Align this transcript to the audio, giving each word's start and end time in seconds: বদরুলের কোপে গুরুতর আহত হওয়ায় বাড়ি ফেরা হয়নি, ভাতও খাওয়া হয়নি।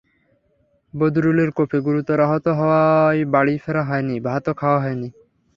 বদরুলের 0.93 1.49
কোপে 1.51 1.79
গুরুতর 1.85 2.17
আহত 2.19 2.45
হওয়ায় 2.59 3.21
বাড়ি 3.33 3.55
ফেরা 3.63 3.83
হয়নি, 3.89 4.15
ভাতও 4.19 4.53
খাওয়া 4.53 4.79
হয়নি। 4.83 5.09